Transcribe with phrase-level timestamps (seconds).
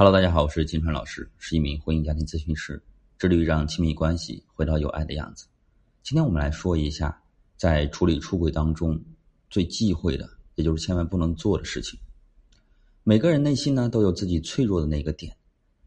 [0.00, 2.82] Hello，大家好，我是金川老师，是一名婚姻家庭咨询师，
[3.18, 5.44] 致力于让亲密关系回到有爱的样子。
[6.02, 7.22] 今天我们来说一下，
[7.58, 8.98] 在处理出轨当中
[9.50, 12.00] 最忌讳的，也就是千万不能做的事情。
[13.04, 15.36] 每个人内心呢都有自己脆弱的那个点，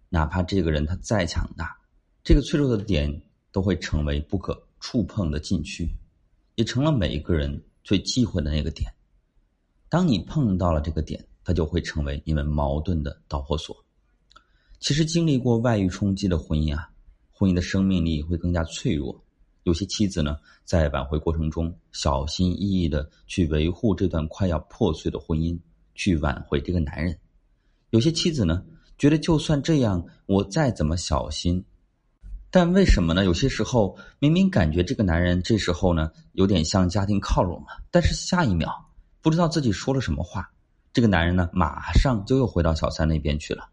[0.10, 1.76] 哪怕这个人他再强大，
[2.24, 3.20] 这个脆弱的点
[3.52, 5.90] 都会成为不可触碰的禁区，
[6.54, 8.94] 也成了每一个人最忌讳的那个点。
[9.90, 13.83] 当你碰到了这个点，它就会成为你们矛盾的导火索。
[14.84, 16.90] 其实经历过外遇冲击的婚姻啊，
[17.32, 19.18] 婚姻的生命力会更加脆弱。
[19.64, 25.58] 有些妻子呢，在挽回过程中小心翼翼的去维护这段快要破碎的婚姻，
[25.96, 27.14] 去挽回这个男人；
[27.92, 28.62] 有些妻子呢，
[28.98, 31.64] 觉得就算这样，我再怎么小心，
[32.52, 33.24] 但为什么呢？
[33.24, 38.90] 有些时候明明感觉这个男人这时候呢，有点向家庭靠拢了，但是下一秒
[39.22, 40.52] 不知道自己说了什么话，
[40.92, 43.70] 这个男人呢，马上就又回到小三那边去了。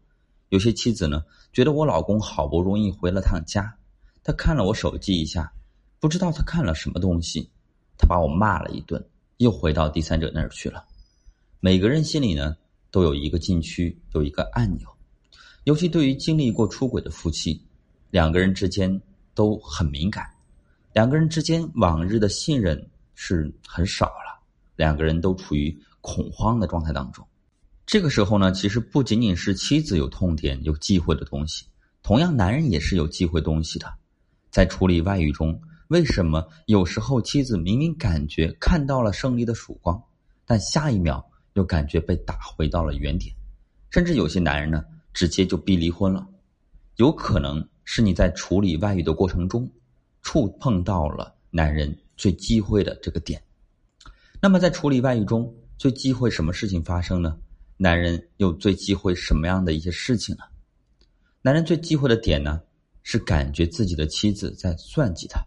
[0.51, 1.23] 有些妻子呢，
[1.53, 3.73] 觉得我老公好不容易回了趟家，
[4.21, 5.49] 他看了我手机一下，
[5.97, 7.49] 不知道他看了什么东西，
[7.97, 9.01] 他把我骂了一顿，
[9.37, 10.83] 又回到第三者那儿去了。
[11.61, 12.57] 每个人心里呢，
[12.91, 14.89] 都有一个禁区，有一个按钮，
[15.63, 17.65] 尤其对于经历过出轨的夫妻，
[18.09, 19.01] 两个人之间
[19.33, 20.29] 都很敏感，
[20.91, 24.37] 两个人之间往日的信任是很少了，
[24.75, 27.25] 两个人都处于恐慌的状态当中。
[27.91, 31.65] 这个时候呢，其实不仅仅是妻子有痛点、有忌讳的东西，
[32.01, 33.93] 同样男人也是有忌讳东西的。
[34.49, 40.01] 在处理外遇中，为什么有时候妻子明明感觉看到了胜利的曙光，
[40.45, 43.35] 但下一秒又感觉被打回到了原点？
[43.89, 46.25] 甚至有些男人呢，直接就逼离婚了。
[46.95, 49.69] 有可能是你在处理外遇的过程中，
[50.21, 53.43] 触碰到了男人最忌讳的这个点。
[54.41, 57.37] 那么在处理外遇中，最忌讳什么事情发生呢？
[57.83, 60.43] 男人又最忌讳什么样的一些事情呢？
[61.41, 62.61] 男人最忌讳的点呢，
[63.01, 65.43] 是感觉自己的妻子在算计他，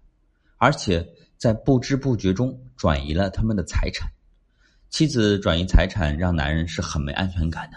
[0.58, 4.10] 而且在不知不觉中转移了他们的财产。
[4.90, 7.76] 妻子转移财产，让男人是很没安全感的。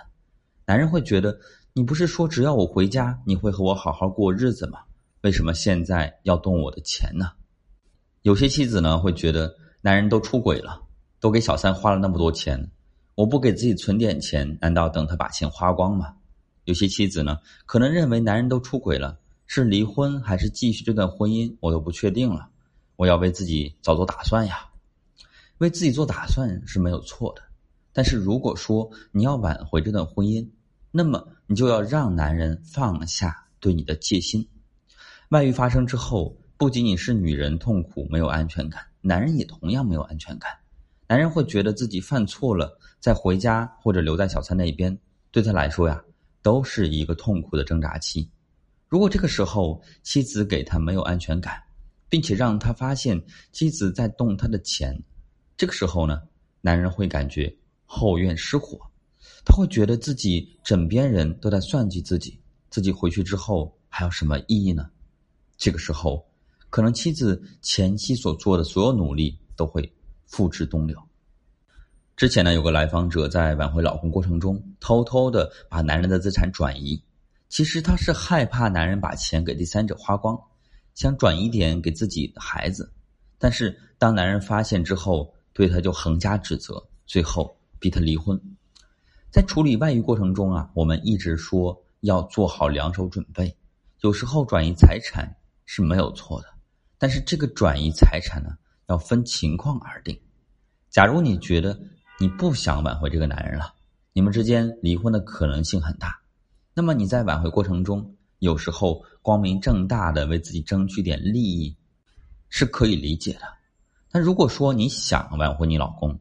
[0.65, 1.39] 男人会觉得，
[1.73, 4.79] 你不是说只要我回家，你会和我好好过日子吗？
[5.21, 7.29] 为什么现在要动我的钱呢？
[8.23, 10.81] 有些妻子呢，会觉得男人都出轨了，
[11.19, 12.71] 都给小三花了那么多钱。
[13.17, 16.13] 我不给自己存点钱，难道等他把钱花光吗？
[16.65, 19.17] 有些妻子呢，可能认为男人都出轨了，
[19.47, 22.47] 是离婚还是继续这段婚姻，我都不确定了。
[22.95, 24.69] 我要为自己早做打算呀。
[25.57, 27.41] 为自己做打算是没有错的，
[27.91, 30.47] 但是如果说你要挽回这段婚姻，
[30.91, 34.47] 那么你就要让男人放下对你的戒心。
[35.29, 40.51] 外遇发生之后，不仅仅是女人痛苦没有安全感，男人也同样没有安全感。
[41.07, 42.77] 男人会觉得自己犯错了。
[42.99, 44.97] 在回家或者留在小三那边，
[45.31, 46.03] 对他来说呀，
[46.41, 48.27] 都是一个痛苦的挣扎期。
[48.89, 51.61] 如果这个时候妻子给他没有安全感，
[52.09, 54.99] 并且让他发现妻子在动他的钱，
[55.55, 56.21] 这个时候呢，
[56.59, 58.79] 男人会感觉后院失火，
[59.45, 64.89] 他会觉得自己枕边人都在算计自己，自己回去之后还有什么意义呢？
[65.55, 66.25] 这个时候，
[66.71, 69.93] 可能妻子前期所做的所有努力都会
[70.27, 71.01] 付之东流。
[72.15, 77.01] 之前呢，有个来访者在挽回老公过程中，偷偷的把男人的资产转移。
[77.49, 80.37] 其实他是害怕男人把钱给第三者花光，
[80.95, 82.91] 想转移点给自己的孩子。
[83.37, 88.39] 但是当男人发现之后，对他就横加指责，最后逼他离婚。
[89.31, 93.55] 在处理外遇过程中啊，我们一直说要做好两手准备。
[94.01, 95.31] 有时候转移财产
[95.65, 96.47] 是没有错的，
[96.97, 100.19] 但是这个转移财产呢，要分情况而定。
[100.89, 101.79] 假如你觉得，
[102.19, 103.73] 你不想挽回这个男人了，
[104.13, 106.19] 你们之间离婚的可能性很大。
[106.73, 111.75] 那么你在挽回过程中，有时候光明正大的为自己争取点利益，
[112.49, 113.41] 是可以理解的。
[114.09, 116.19] 但如果说你想挽回你老公，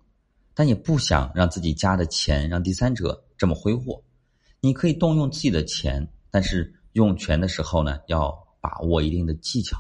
[0.55, 4.03] 但也不想让自己家的钱让第三者这么挥霍，
[4.61, 9.79] 你可以动用自己的钱，但是用权的时候呢，要把握一定的技巧。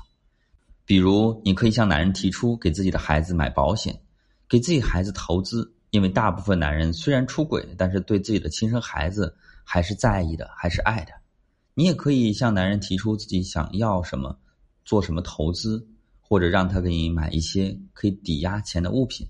[0.87, 4.01] 比如，你可以向男人提出给自己的孩子买保险，
[4.49, 5.75] 给自己孩子投资。
[5.91, 9.35] 因为大部分男人虽然出轨，但是对自己的亲生孩子
[9.65, 11.13] 还是在意的，还是爱的。
[11.75, 14.39] 你也可以向男人提出自己想要什么，
[14.85, 15.87] 做什么投资，
[16.21, 19.27] 或者让他给你买一些可以抵押钱的物品，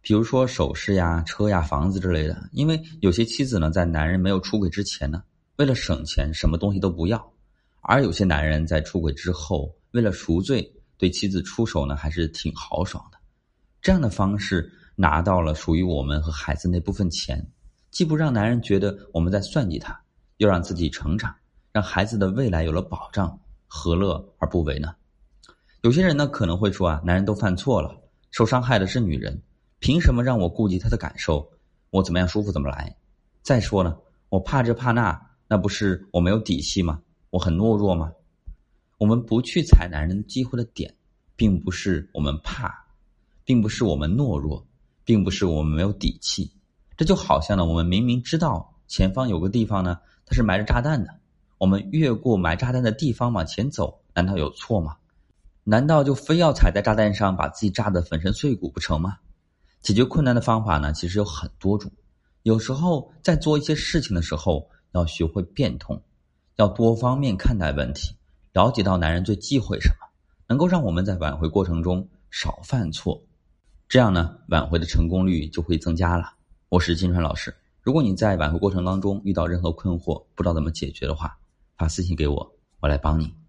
[0.00, 2.48] 比如说首饰呀、车呀、房子之类的。
[2.52, 5.22] 因为有些妻子呢，在男人没有出轨之前呢，
[5.56, 7.18] 为了省钱，什么东西都不要；
[7.80, 13.18] 而有些男人在出轨之后，为了赎罪，对妻子出手呢，还是挺豪爽的。
[13.80, 14.72] 这样的方式。
[14.96, 17.50] 拿到了属于我们和孩子那部分钱，
[17.90, 19.98] 既不让男人觉得我们在算计他，
[20.36, 21.34] 又让自己成长，
[21.72, 24.94] 让孩子的未来有了保障，何乐而不为呢？
[25.80, 27.96] 有些人呢可能会说啊，男人都犯错了，
[28.30, 29.40] 受伤害的是女人，
[29.78, 31.50] 凭什么让我顾及她的感受？
[31.88, 32.94] 我怎么样舒服怎么来？
[33.40, 33.98] 再说了，
[34.28, 37.00] 我怕这怕那，那不是我没有底气吗？
[37.30, 38.12] 我很懦弱吗？
[39.00, 40.94] 我们不去踩男人机会的点，
[41.34, 42.84] 并不是我们怕，
[43.46, 44.62] 并不是我们懦弱，
[45.06, 46.52] 并不是我们没有底气。
[46.98, 49.98] 这就好像呢，我们明明知道前方有个地方呢。
[50.26, 51.14] 它是埋着炸弹的，
[51.56, 54.98] 我们越过埋炸弹的地方往前走，难道有错吗？
[55.64, 59.16] 难道就非要踩在炸弹上把自己炸得粉身碎骨不成吗？
[59.80, 61.90] 解决困难的方法呢，其实有很多种。
[62.42, 66.02] 有时候在做一些事情的时候，要学会变通，
[66.56, 68.14] 要多方面看待问题，
[68.52, 70.06] 了解到男人最忌讳什么，
[70.48, 73.22] 能够让我们在挽回过程中少犯错，
[73.88, 76.34] 这样呢，挽回的成功率就会增加了。
[76.68, 77.54] 我是金川老师。
[77.80, 81.38] 如果你在挽回过程当中遇到任何困惑，不知道怎么解决的话，
[81.76, 83.39] 发私信给我，我来帮你。